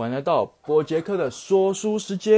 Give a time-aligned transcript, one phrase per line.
[0.00, 2.34] 欢迎来到波杰克的说书时间，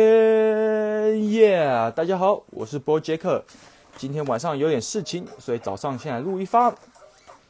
[1.30, 1.92] 耶！
[1.94, 3.44] 大家好，我是波杰克。
[3.96, 6.74] 今天晚上有点事情，所以早上先来录一发。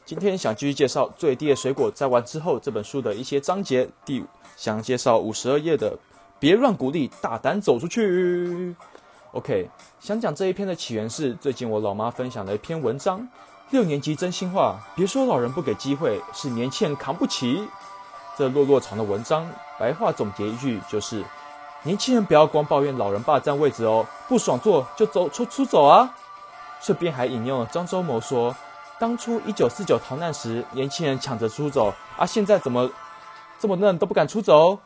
[0.04, 3.88] 今天想继续介绍《最低的水果摘完之后》这本书的一些章节。
[4.04, 4.22] 第
[4.54, 5.98] 想介绍五十二页的
[6.38, 8.76] “别乱鼓励，大胆走出去”。
[9.32, 13.26] OK，想讲这一篇的起源是最近我老妈分享的一篇文章。
[13.70, 17.66] 六年级真心话，别说老人不给机会，是年轻人扛不起。
[18.36, 19.46] 这落落长的文章，
[19.78, 21.22] 白话总结一句就是：
[21.82, 26.14] 年轻人不要光抱怨老人霸占位置哦，不爽坐就走出出走啊。
[26.80, 28.54] 这边还引用了张周谋说，
[28.98, 32.90] 当初一九四九逃难时，年轻人抢着出走，啊，现在怎么
[33.58, 34.78] 这么嫩都不敢出走？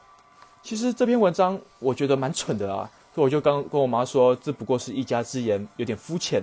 [0.63, 6.43] 其实这篇文章我觉得蛮蠢的啊，所以我就刚跟我妈说，这不过是一家之言，有点肤浅。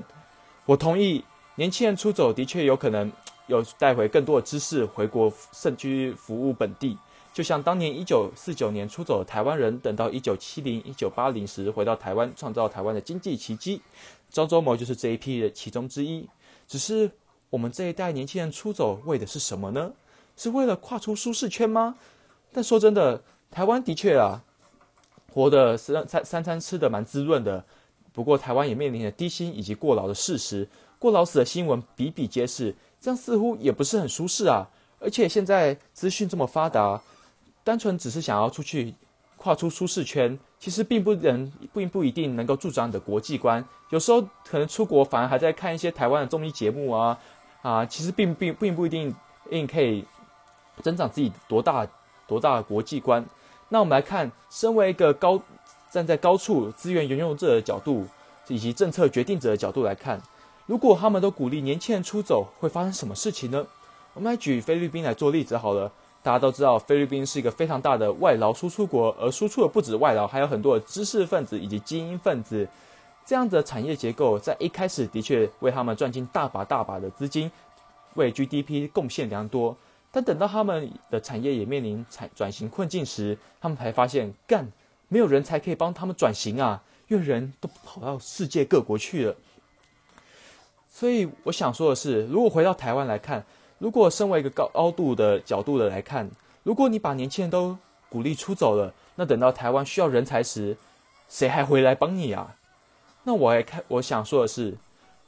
[0.65, 1.23] 我同意。
[1.55, 3.11] 年轻人出走的确有可能
[3.47, 6.97] 有带回更多的知识回国，甚至服务本地。
[7.33, 13.81] 就像当年一九四九年出走的台湾人，等到一九七零、一九八零时回到台湾，创造台湾的经济奇迹。
[14.29, 16.27] 张忠谋就是这一批的其中之一。
[16.67, 17.09] 只是
[17.49, 19.91] 我们这一代年轻人出走为的是什么呢？
[20.37, 21.95] 是为了跨出舒适圈吗？
[22.51, 24.43] 但说真的，台湾的确啊，
[25.31, 27.65] 活的三三三餐吃的蛮滋润的。
[28.11, 30.67] 不过台湾也面临着低薪以及过劳的事实。
[30.99, 34.65] 过劳死的新闻比比皆是，这样似乎也不是很舒适啊！
[34.97, 37.01] 而且现在资讯这么发达，
[37.61, 38.95] 单纯只是想要出去
[39.35, 43.61] 跨出舒适圈，其实并不能并不一定能够助长你的国际观。
[43.89, 47.19] 有时候可能出国反而还在看一些台湾的综艺节目啊
[47.61, 49.13] 啊，其实并并并不一定
[49.49, 50.05] 硬可以
[50.81, 51.85] 增长自己多大
[52.25, 53.25] 多大的国际观。
[53.67, 55.41] 那我们来看，身为一个高
[55.91, 58.07] 站在高处资源拥有者的角度，
[58.47, 60.21] 以及政策决定者的角度来看。
[60.65, 63.65] 如果他们都鼓励年轻人出走，会发生什么事情呢？
[64.13, 65.91] 我们来举菲律宾来做例子好了。
[66.21, 72.65] 大家都知道，菲律宾是一个非常大的外劳输出国，而输出的不止外劳，还有很多的知识分子以及精英分子。
[73.25, 77.51] 这样的产业结构在一开始的确为他们赚进大把大把的资金，
[78.13, 79.75] 为 GDP 贡献良多。
[80.11, 84.71] 但等到他们的产业也面临产转型困境时，他们才发现，干
[85.09, 89.35] 没有人才可以帮他们转型啊，因为人都跑到世界各国去了。
[90.95, 93.43] 所以我想说的是，如果回到台湾来看，
[93.79, 96.29] 如果身为一个高高度的角度的来看，
[96.61, 97.75] 如果你把年轻人都
[98.09, 100.77] 鼓励出走了，那等到台湾需要人才时，
[101.27, 102.55] 谁还回来帮你啊？
[103.23, 104.77] 那我还看，我想说的是，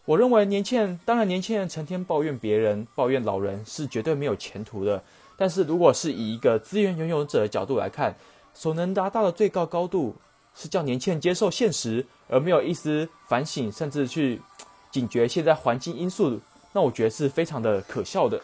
[0.06, 5.02] 我认为年轻人，当然年轻人成天抱怨别人、抱怨老人是绝对没有前途的。
[5.36, 8.16] 但是如果是以一个资源拥有者的角度来看，
[8.53, 10.16] 所能达到的最高高度
[10.53, 14.40] 是叫年轻人接受现实，而没有一丝反省，甚至去。
[14.96, 16.40] 警觉现在环境因素，
[16.72, 18.42] 那我觉得是非常的可笑的。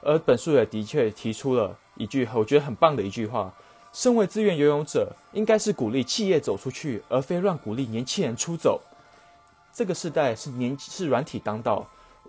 [0.00, 3.52] 而本书也的确提出了一句我觉得很棒的一句话：，
[3.92, 8.80] 身为资源游泳者，应该是鼓励企业走出去，而非乱鼓励年轻人出走。
[9.72, 11.84] 这个时代是年是软体当道，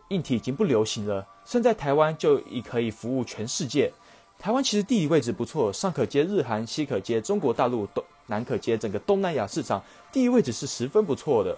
[0.08, 1.28] 硬体已经不流行了。
[1.46, 3.94] 身在台湾就已可以服务全世界。
[4.40, 9.80] 台湾其实地理位置不错，上可接日韩，西可接中国大陆，东南可接整个东南亚市场，
[10.12, 11.56] 地理位置是十分不错的。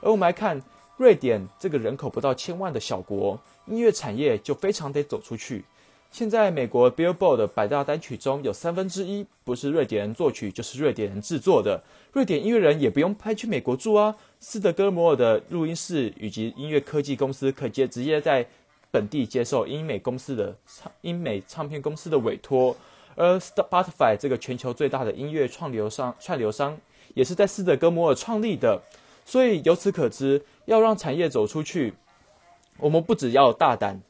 [0.00, 0.60] 而我们来看
[0.96, 5.64] 瑞典这个人口不到千万的小国，音乐产业就非常得走出去。
[6.10, 11.82] 现在美国 Billboard 百大单曲中有三分之一不是瑞典人作曲，就是瑞典人制作的。
[12.12, 18.46] 瑞典音乐人也不用派去美国住啊，斯德哥尔摩的录音室以及音乐科技公司可接直接在
[18.90, 22.74] 本地接受英美公司的唱英美唱片公司的委托。
[23.14, 26.78] 而 Spotify 这个全球最大的音乐创流商串流商
[27.14, 28.80] 也是在斯德哥尔摩创立的。
[29.28, 31.92] 所以由此可知，要让产业走出去，
[32.78, 34.00] 我们不只要大胆，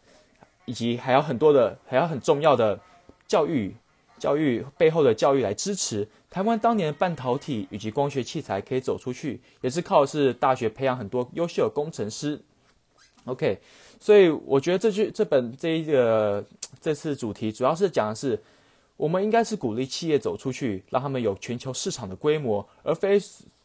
[0.64, 2.78] 以及还要很多的，还要很重要的
[3.26, 3.74] 教育，
[4.16, 6.06] 教育背后的教育来支持。
[6.30, 12.40] 台湾当年半导体以及光学器材可以走出去，也是靠是大学培养很多优秀的工程师。
[13.24, 13.58] OK，
[13.98, 16.44] 所以我觉得这句这本这一个
[16.80, 18.40] 这次主题主要是讲的是，
[18.96, 23.18] 我们应该是鼓励企业走出去，让他们有全球市场的规模，而非。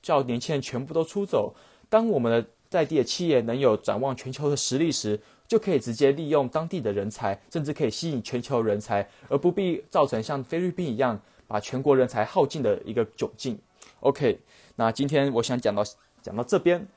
[0.04, 1.56] 叫年轻人全部都出走。
[1.90, 13.58] 当我们的在地的企业能有展望全球的实力时，就可以直接利用当地的人才，甚至可以吸引全球人才，而不必造成像菲律宾一样把全国人才耗尽的一个窘境。
[14.00, 14.40] OK，
[14.76, 15.84] 那今天我想讲到
[16.22, 16.88] 讲到这边。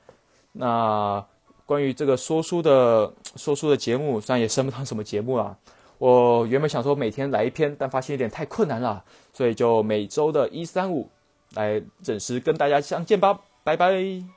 [0.52, 1.22] 那
[1.66, 5.58] 关于这个说书的 说书的节目，虽然也升不上什么节目啊，
[5.98, 9.04] 我原本想说每天来一篇，但发现有点太困难了，
[9.34, 11.10] 所以就每周的一三五。
[11.54, 14.36] 来准时跟大家相见吧，拜拜。